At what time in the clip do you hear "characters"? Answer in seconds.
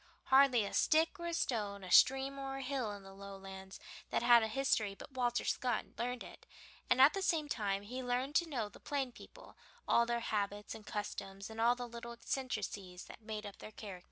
13.69-13.99